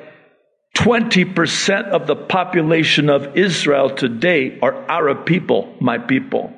20% 0.76 1.88
of 1.88 2.06
the 2.06 2.16
population 2.16 3.10
of 3.10 3.36
Israel 3.36 3.90
today 3.90 4.58
are 4.62 4.90
Arab 4.90 5.26
people, 5.26 5.74
my 5.80 5.98
people. 5.98 6.54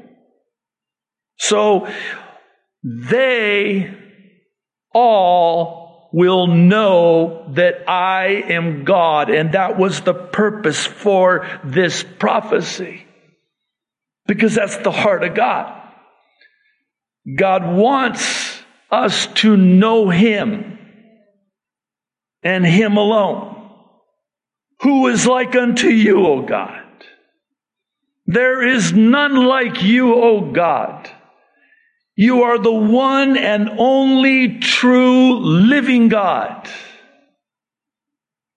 So 1.38 1.88
they 2.84 3.92
all 4.94 6.10
will 6.12 6.46
know 6.46 7.46
that 7.54 7.88
I 7.88 8.44
am 8.48 8.84
God. 8.84 9.30
And 9.30 9.52
that 9.52 9.78
was 9.78 10.02
the 10.02 10.14
purpose 10.14 10.84
for 10.84 11.48
this 11.64 12.04
prophecy. 12.18 13.06
Because 14.26 14.54
that's 14.54 14.76
the 14.78 14.90
heart 14.90 15.24
of 15.24 15.34
God. 15.34 15.78
God 17.36 17.74
wants 17.74 18.62
us 18.90 19.26
to 19.28 19.56
know 19.56 20.10
Him 20.10 20.78
and 22.42 22.66
Him 22.66 22.96
alone. 22.96 23.70
Who 24.80 25.06
is 25.08 25.26
like 25.26 25.54
unto 25.54 25.88
you, 25.88 26.26
O 26.26 26.42
God? 26.42 26.82
There 28.26 28.66
is 28.66 28.92
none 28.92 29.36
like 29.36 29.82
you, 29.82 30.14
O 30.14 30.52
God. 30.52 31.10
You 32.14 32.42
are 32.42 32.58
the 32.58 32.72
one 32.72 33.36
and 33.36 33.70
only 33.78 34.58
true 34.58 35.38
living 35.38 36.08
God. 36.08 36.68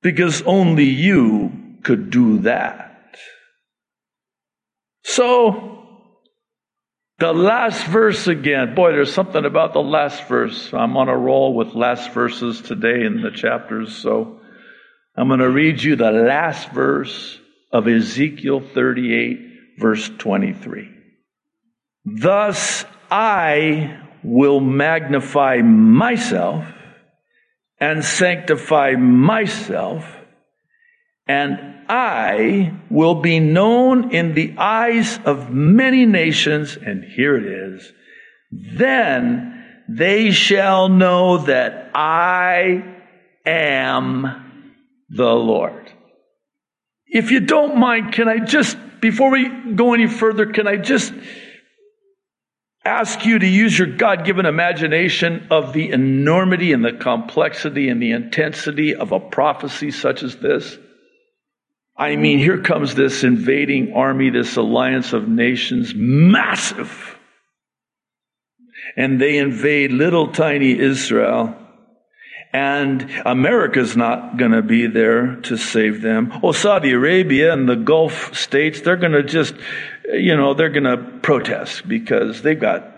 Because 0.02 0.42
only 0.44 0.86
you 0.86 1.52
could 1.84 2.10
do 2.10 2.40
that. 2.40 3.18
So, 5.04 5.88
the 7.20 7.32
last 7.32 7.86
verse 7.88 8.28
again. 8.28 8.76
Boy, 8.76 8.92
there's 8.92 9.14
something 9.14 9.46
about 9.46 9.74
the 9.74 9.82
last 9.82 10.28
verse. 10.28 10.74
I'm 10.74 10.98
on 10.98 11.08
a 11.08 11.18
roll 11.18 11.56
with 11.56 11.74
last 11.74 12.12
verses 12.12 12.62
today 12.62 13.06
in 13.06 13.22
the 13.22 13.32
chapters. 13.32 13.96
So, 13.96 14.42
I'm 15.16 15.28
going 15.28 15.40
to 15.40 15.50
read 15.50 15.82
you 15.82 15.96
the 15.96 16.12
last 16.12 16.70
verse 16.72 17.40
of 17.72 17.88
Ezekiel 17.88 18.60
38, 18.60 19.80
verse 19.80 20.10
23. 20.18 20.90
Thus 22.04 22.86
I 23.18 24.02
will 24.26 24.60
magnify 24.60 25.62
myself 25.62 26.66
and 27.80 28.04
sanctify 28.04 28.96
myself, 28.98 30.04
and 31.26 31.86
I 31.88 32.74
will 32.90 33.16
be 33.22 33.40
known 33.40 34.12
in 34.12 34.34
the 34.34 34.56
eyes 34.58 35.18
of 35.24 35.50
many 35.50 36.06
nations, 36.06 36.76
and 36.76 37.06
here 37.06 37.38
it 37.38 37.46
is. 37.46 37.94
Then 38.52 39.64
they 39.88 40.32
shall 40.32 40.90
know 40.90 41.38
that 41.38 41.92
I 41.96 42.84
am 43.46 44.76
the 45.08 45.34
Lord. 45.34 45.90
If 47.08 47.32
you 47.32 47.40
don't 47.40 47.78
mind, 47.78 48.12
can 48.12 48.28
I 48.28 48.40
just, 48.40 48.78
before 49.00 49.32
we 49.32 49.48
go 49.74 49.94
any 49.94 50.08
further, 50.08 50.48
can 50.48 50.68
I 50.68 50.76
just 50.76 51.14
ask 52.86 53.26
you 53.26 53.40
to 53.40 53.48
use 53.48 53.78
your 53.78 53.88
God 53.88 54.26
given 54.26 54.46
imagination 54.46 55.48
of 55.50 55.74
the 55.74 55.90
enormity 55.90 56.72
and 56.72 56.86
the 56.86 56.94
complexity 56.94 57.90
and 57.90 58.02
the 58.02 58.12
intensity 58.12 58.96
of 58.96 59.12
a 59.12 59.20
prophecy 59.20 59.90
such 59.92 60.22
as 60.22 60.36
this. 60.38 60.78
I 61.98 62.16
mean, 62.16 62.40
here 62.40 62.62
comes 62.62 62.94
this 62.94 63.24
invading 63.24 63.94
army, 63.94 64.30
this 64.30 64.56
alliance 64.56 65.14
of 65.14 65.28
nations, 65.28 65.94
massive. 65.96 67.18
And 68.96 69.20
they 69.20 69.38
invade 69.38 69.92
little 69.92 70.32
tiny 70.32 70.78
Israel. 70.78 71.56
And 72.54 73.10
America's 73.26 73.98
not 73.98 74.38
going 74.38 74.52
to 74.52 74.62
be 74.62 74.88
there 74.88 75.38
to 75.42 75.58
save 75.58 76.02
them. 76.02 76.32
Oh, 76.44 76.52
Saudi 76.52 76.92
Arabia 76.92 77.52
and 77.52 77.68
the 77.68 77.76
Gulf 77.76 78.36
states, 78.36 78.82
they're 78.82 78.96
going 78.96 79.12
to 79.12 79.24
just 79.24 79.56
you 80.14 80.36
know, 80.36 80.54
they're 80.54 80.70
going 80.70 80.84
to 80.84 81.20
protest 81.22 81.88
because 81.88 82.42
they've 82.42 82.60
got 82.60 82.92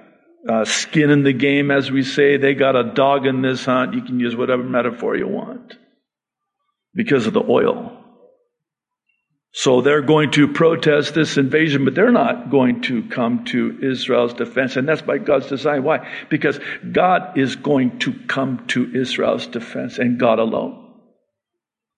uh, 0.48 0.66
skin 0.66 1.10
in 1.10 1.24
the 1.24 1.34
game, 1.34 1.72
as 1.72 1.92
we 1.92 2.04
say. 2.04 2.38
They 2.38 2.54
got 2.54 2.76
a 2.76 2.94
dog 2.94 3.26
in 3.26 3.42
this 3.42 3.66
hunt. 3.66 3.94
You 3.94 4.02
can 4.02 4.20
use 4.20 4.36
whatever 4.36 4.64
metaphor 4.64 5.16
you 5.16 5.28
want 5.28 5.74
because 6.94 7.28
of 7.28 7.34
the 7.34 7.44
oil. 7.44 7.94
So 9.52 9.82
they're 9.82 10.04
going 10.04 10.32
to 10.32 10.50
protest 10.50 11.14
this 11.14 11.38
invasion, 11.38 11.84
but 11.84 11.96
they're 11.96 12.12
not 12.12 12.52
going 12.52 12.82
to 12.84 13.08
come 13.10 13.46
to 13.46 13.80
Israel's 13.82 14.34
defense. 14.34 14.76
And 14.76 14.88
that's 14.88 15.02
by 15.02 15.18
God's 15.18 15.48
design. 15.48 15.84
Why? 15.84 16.08
Because 16.30 16.60
God 16.92 17.38
is 17.38 17.56
going 17.56 18.00
to 18.00 18.14
come 18.28 18.68
to 18.68 18.96
Israel's 18.96 19.48
defense 19.48 19.98
and 19.98 20.20
God 20.20 20.40
alone. 20.40 20.84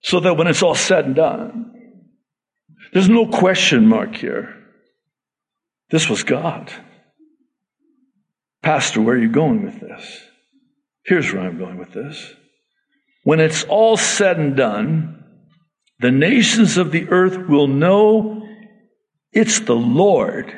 So 0.02 0.20
that 0.20 0.38
when 0.38 0.46
it's 0.46 0.62
all 0.62 0.74
said 0.74 1.04
and 1.04 1.14
done, 1.14 1.72
there's 2.92 3.10
no 3.10 3.26
question 3.26 3.86
mark 3.86 4.16
here. 4.16 4.56
This 5.90 6.08
was 6.08 6.22
God. 6.22 6.72
Pastor, 8.62 9.00
where 9.00 9.16
are 9.16 9.18
you 9.18 9.30
going 9.30 9.64
with 9.64 9.80
this? 9.80 10.20
Here's 11.04 11.32
where 11.32 11.42
I'm 11.42 11.58
going 11.58 11.78
with 11.78 11.92
this. 11.92 12.34
When 13.24 13.40
it's 13.40 13.64
all 13.64 13.96
said 13.96 14.38
and 14.38 14.56
done, 14.56 15.24
the 15.98 16.10
nations 16.10 16.78
of 16.78 16.92
the 16.92 17.08
earth 17.08 17.48
will 17.48 17.66
know 17.66 18.46
it's 19.32 19.60
the 19.60 19.76
Lord 19.76 20.56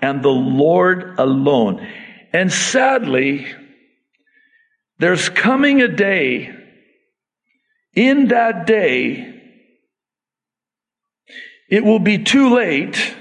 and 0.00 0.22
the 0.22 0.28
Lord 0.28 1.18
alone. 1.18 1.86
And 2.32 2.52
sadly, 2.52 3.46
there's 4.98 5.28
coming 5.28 5.82
a 5.82 5.88
day, 5.88 6.54
in 7.94 8.28
that 8.28 8.66
day, 8.66 9.40
it 11.68 11.84
will 11.84 11.98
be 11.98 12.18
too 12.18 12.54
late, 12.54 13.14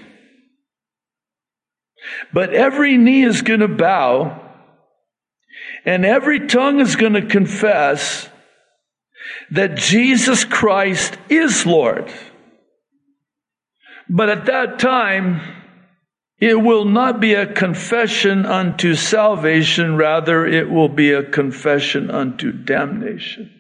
but 2.33 2.53
every 2.53 2.97
knee 2.97 3.23
is 3.23 3.41
going 3.41 3.59
to 3.59 3.67
bow 3.67 4.41
and 5.85 6.05
every 6.05 6.47
tongue 6.47 6.79
is 6.79 6.95
going 6.95 7.13
to 7.13 7.25
confess 7.25 8.29
that 9.51 9.75
Jesus 9.75 10.45
Christ 10.45 11.17
is 11.29 11.65
Lord. 11.65 12.11
But 14.09 14.29
at 14.29 14.45
that 14.47 14.79
time, 14.79 15.41
it 16.39 16.55
will 16.59 16.85
not 16.85 17.19
be 17.19 17.35
a 17.35 17.51
confession 17.51 18.45
unto 18.45 18.95
salvation, 18.95 19.95
rather, 19.95 20.45
it 20.45 20.69
will 20.69 20.89
be 20.89 21.11
a 21.11 21.23
confession 21.23 22.09
unto 22.09 22.51
damnation. 22.51 23.51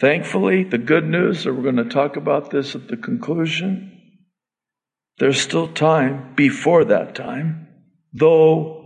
Thankfully, 0.00 0.64
the 0.64 0.78
good 0.78 1.04
news, 1.04 1.44
and 1.44 1.56
we're 1.56 1.62
going 1.62 1.76
to 1.76 1.84
talk 1.84 2.16
about 2.16 2.50
this 2.50 2.74
at 2.74 2.88
the 2.88 2.96
conclusion, 2.96 3.91
there's 5.18 5.40
still 5.40 5.68
time 5.68 6.34
before 6.34 6.84
that 6.86 7.14
time, 7.14 7.68
though 8.12 8.78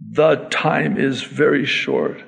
the 0.00 0.46
time 0.50 0.98
is 0.98 1.22
very 1.22 1.64
short. 1.64 2.22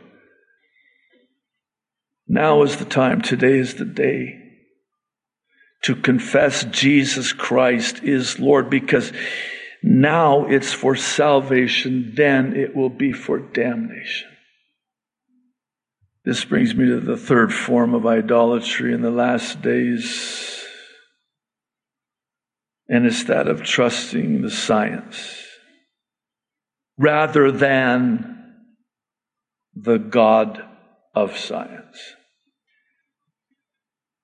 Now 2.26 2.62
is 2.62 2.76
the 2.76 2.84
time, 2.84 3.22
today 3.22 3.58
is 3.58 3.74
the 3.74 3.84
day 3.84 4.38
to 5.82 5.94
confess 5.94 6.64
Jesus 6.64 7.32
Christ 7.32 8.02
is 8.02 8.38
Lord 8.38 8.68
because 8.68 9.12
now 9.82 10.46
it's 10.46 10.72
for 10.72 10.96
salvation, 10.96 12.12
then 12.16 12.56
it 12.56 12.74
will 12.74 12.90
be 12.90 13.12
for 13.12 13.38
damnation. 13.38 14.28
This 16.24 16.44
brings 16.44 16.74
me 16.74 16.86
to 16.88 17.00
the 17.00 17.16
third 17.16 17.54
form 17.54 17.94
of 17.94 18.06
idolatry 18.06 18.92
in 18.92 19.02
the 19.02 19.10
last 19.10 19.62
days, 19.62 20.57
and 22.88 23.06
it's 23.06 23.24
that 23.24 23.48
of 23.48 23.62
trusting 23.62 24.42
the 24.42 24.50
science 24.50 25.44
rather 26.96 27.52
than 27.52 28.54
the 29.74 29.98
God 29.98 30.62
of 31.14 31.36
science. 31.36 31.98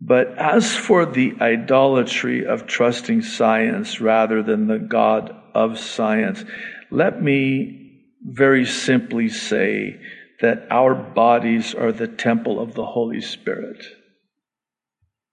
But 0.01 0.37
as 0.37 0.77
for 0.77 1.07
the 1.07 1.35
idolatry 1.41 2.45
of 2.45 2.67
trusting 2.67 3.23
science 3.23 4.01
rather 4.01 4.43
than 4.43 4.67
the 4.67 4.79
God 4.79 5.35
of 5.55 5.79
science, 5.79 6.45
let 6.91 7.23
me 7.23 8.03
very 8.23 8.65
simply 8.65 9.29
say 9.29 10.01
that 10.41 10.67
our 10.71 10.95
bodies 10.95 11.75
are 11.75 11.93
the 11.93 12.09
temple 12.09 12.61
of 12.61 12.75
the 12.75 12.85
Holy 12.85 13.21
Spirit. 13.21 13.85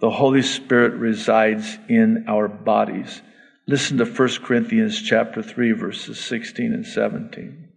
The 0.02 0.10
Holy 0.10 0.42
Spirit 0.42 0.94
resides 0.94 1.78
in 1.88 2.26
our 2.28 2.48
bodies. 2.48 3.22
Listen 3.68 4.00
to 4.00 4.06
1 4.06 4.30
Corinthians 4.44 5.00
chapter 5.00 5.44
3 5.44 5.74
verses 5.74 6.20
16 6.20 6.74
and 6.74 6.86
17. 6.86 7.70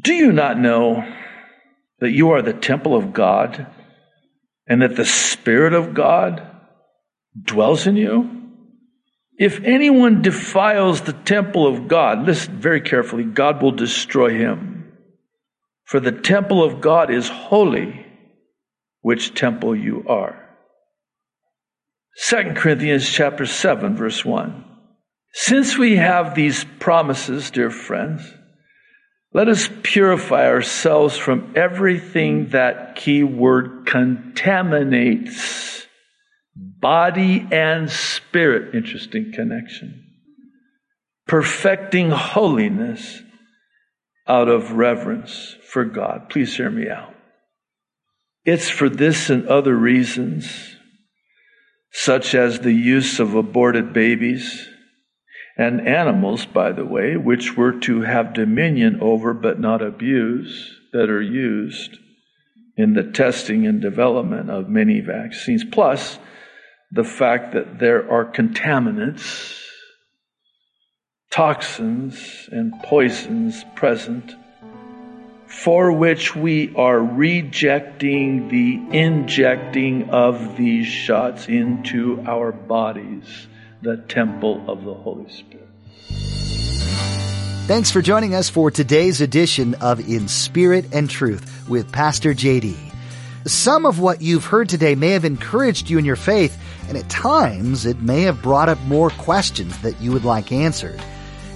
Do 0.00 0.14
you 0.14 0.32
not 0.32 0.58
know 0.58 1.06
that 2.00 2.10
you 2.10 2.30
are 2.30 2.40
the 2.40 2.54
temple 2.54 2.96
of 2.96 3.12
God 3.12 3.66
and 4.66 4.80
that 4.80 4.96
the 4.96 5.04
Spirit 5.04 5.74
of 5.74 5.92
God 5.92 6.42
dwells 7.40 7.86
in 7.86 7.96
you? 7.96 8.30
If 9.38 9.62
anyone 9.62 10.22
defiles 10.22 11.02
the 11.02 11.12
temple 11.12 11.66
of 11.66 11.86
God, 11.86 12.24
listen 12.24 12.58
very 12.58 12.80
carefully, 12.80 13.24
God 13.24 13.60
will 13.60 13.72
destroy 13.72 14.30
him. 14.30 14.90
For 15.84 16.00
the 16.00 16.12
temple 16.12 16.64
of 16.64 16.80
God 16.80 17.10
is 17.10 17.28
holy, 17.28 18.05
which 19.06 19.34
temple 19.34 19.76
you 19.76 20.04
are. 20.08 20.34
2 22.28 22.54
Corinthians 22.56 23.08
chapter 23.08 23.46
7 23.46 23.94
verse 23.94 24.24
1. 24.24 24.64
Since 25.32 25.78
we 25.78 25.94
have 25.94 26.34
these 26.34 26.64
promises, 26.80 27.52
dear 27.52 27.70
friends, 27.70 28.28
let 29.32 29.46
us 29.46 29.70
purify 29.84 30.48
ourselves 30.48 31.16
from 31.16 31.52
everything 31.54 32.48
that 32.48 32.96
key 32.96 33.22
word 33.22 33.86
contaminates 33.86 35.86
body 36.56 37.46
and 37.52 37.88
spirit. 37.88 38.74
Interesting 38.74 39.30
connection. 39.32 40.04
Perfecting 41.28 42.10
holiness 42.10 43.22
out 44.26 44.48
of 44.48 44.72
reverence 44.72 45.54
for 45.62 45.84
God. 45.84 46.28
Please 46.28 46.56
hear 46.56 46.70
me 46.70 46.90
out. 46.90 47.15
It's 48.46 48.68
for 48.68 48.88
this 48.88 49.28
and 49.28 49.48
other 49.48 49.74
reasons, 49.74 50.76
such 51.90 52.32
as 52.32 52.60
the 52.60 52.72
use 52.72 53.18
of 53.18 53.34
aborted 53.34 53.92
babies 53.92 54.68
and 55.58 55.86
animals, 55.86 56.46
by 56.46 56.70
the 56.70 56.84
way, 56.84 57.16
which 57.16 57.56
were 57.56 57.72
to 57.80 58.02
have 58.02 58.34
dominion 58.34 59.00
over 59.00 59.34
but 59.34 59.58
not 59.58 59.82
abuse, 59.82 60.78
that 60.92 61.10
are 61.10 61.20
used 61.20 61.98
in 62.76 62.94
the 62.94 63.02
testing 63.02 63.66
and 63.66 63.80
development 63.80 64.48
of 64.48 64.68
many 64.68 65.00
vaccines, 65.00 65.64
plus 65.64 66.20
the 66.92 67.04
fact 67.04 67.52
that 67.52 67.80
there 67.80 68.08
are 68.08 68.24
contaminants, 68.24 69.60
toxins, 71.32 72.48
and 72.52 72.72
poisons 72.84 73.64
present 73.74 74.36
for 75.62 75.90
which 75.90 76.36
we 76.36 76.74
are 76.76 76.98
rejecting 77.00 78.48
the 78.48 78.96
injecting 78.96 80.10
of 80.10 80.56
these 80.56 80.86
shots 80.86 81.48
into 81.48 82.22
our 82.26 82.52
bodies 82.52 83.46
the 83.80 83.96
temple 83.96 84.62
of 84.68 84.84
the 84.84 84.92
Holy 84.92 85.30
Spirit. 85.30 85.66
Thanks 87.66 87.90
for 87.90 88.02
joining 88.02 88.34
us 88.34 88.50
for 88.50 88.70
today's 88.70 89.20
edition 89.20 89.74
of 89.76 90.06
In 90.08 90.28
Spirit 90.28 90.84
and 90.92 91.08
Truth 91.08 91.68
with 91.68 91.90
Pastor 91.90 92.34
JD. 92.34 92.76
Some 93.46 93.86
of 93.86 93.98
what 93.98 94.20
you've 94.20 94.44
heard 94.44 94.68
today 94.68 94.94
may 94.94 95.10
have 95.10 95.24
encouraged 95.24 95.88
you 95.88 95.98
in 95.98 96.04
your 96.04 96.16
faith, 96.16 96.56
and 96.88 96.98
at 96.98 97.08
times 97.08 97.86
it 97.86 98.00
may 98.00 98.22
have 98.22 98.42
brought 98.42 98.68
up 98.68 98.80
more 98.82 99.10
questions 99.10 99.76
that 99.78 100.00
you 100.00 100.12
would 100.12 100.24
like 100.24 100.52
answered. 100.52 101.00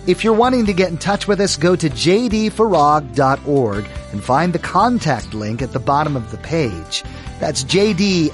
If 0.07 0.25
you're 0.25 0.33
wanting 0.33 0.65
to 0.67 0.73
get 0.73 0.91
in 0.91 0.97
touch 0.97 1.29
with 1.29 1.41
us, 1.41 1.57
go 1.57 1.77
to 1.77 1.91
jdfarag.org 1.91 3.87
and 4.13 4.25
find 4.25 4.53
the 4.53 4.59
contact 4.59 5.35
link 5.35 5.61
at 5.61 5.73
the 5.73 5.79
bottom 5.79 6.17
of 6.17 6.31
the 6.31 6.39
page. 6.39 7.05
That's 7.39 7.65
jdfarag.org. 7.65 8.31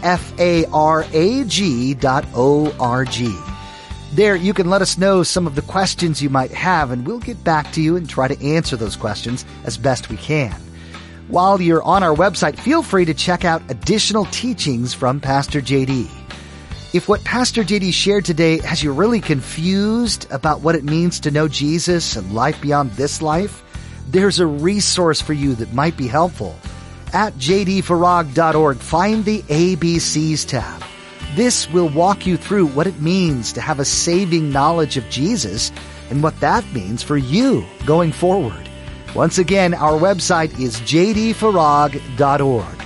There, 4.12 4.36
you 4.36 4.54
can 4.54 4.70
let 4.70 4.82
us 4.82 4.96
know 4.96 5.22
some 5.24 5.46
of 5.46 5.56
the 5.56 5.62
questions 5.62 6.22
you 6.22 6.30
might 6.30 6.52
have, 6.52 6.92
and 6.92 7.04
we'll 7.06 7.18
get 7.18 7.42
back 7.42 7.72
to 7.72 7.82
you 7.82 7.96
and 7.96 8.08
try 8.08 8.28
to 8.28 8.46
answer 8.46 8.76
those 8.76 8.96
questions 8.96 9.44
as 9.64 9.76
best 9.76 10.08
we 10.08 10.16
can. 10.16 10.54
While 11.28 11.60
you're 11.60 11.82
on 11.82 12.04
our 12.04 12.14
website, 12.14 12.56
feel 12.56 12.84
free 12.84 13.04
to 13.04 13.12
check 13.12 13.44
out 13.44 13.60
additional 13.68 14.26
teachings 14.26 14.94
from 14.94 15.18
Pastor 15.20 15.60
JD. 15.60 16.08
If 16.96 17.08
what 17.10 17.22
Pastor 17.24 17.62
JD 17.62 17.92
shared 17.92 18.24
today 18.24 18.56
has 18.60 18.82
you 18.82 18.90
really 18.90 19.20
confused 19.20 20.26
about 20.30 20.62
what 20.62 20.74
it 20.74 20.82
means 20.82 21.20
to 21.20 21.30
know 21.30 21.46
Jesus 21.46 22.16
and 22.16 22.32
life 22.32 22.58
beyond 22.62 22.92
this 22.92 23.20
life, 23.20 23.62
there's 24.08 24.40
a 24.40 24.46
resource 24.46 25.20
for 25.20 25.34
you 25.34 25.54
that 25.56 25.74
might 25.74 25.98
be 25.98 26.06
helpful. 26.06 26.56
At 27.12 27.34
jdfarag.org, 27.34 28.78
find 28.78 29.26
the 29.26 29.42
ABCs 29.42 30.46
tab. 30.46 30.82
This 31.34 31.70
will 31.70 31.90
walk 31.90 32.26
you 32.26 32.38
through 32.38 32.68
what 32.68 32.86
it 32.86 32.98
means 32.98 33.52
to 33.52 33.60
have 33.60 33.78
a 33.78 33.84
saving 33.84 34.50
knowledge 34.50 34.96
of 34.96 35.06
Jesus 35.10 35.72
and 36.08 36.22
what 36.22 36.40
that 36.40 36.64
means 36.72 37.02
for 37.02 37.18
you 37.18 37.66
going 37.84 38.10
forward. 38.10 38.70
Once 39.14 39.36
again, 39.36 39.74
our 39.74 40.00
website 40.00 40.58
is 40.58 40.80
jdfarag.org. 40.80 42.85